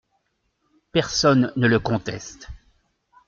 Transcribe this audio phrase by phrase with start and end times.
[0.91, 2.47] Personne ne le conteste.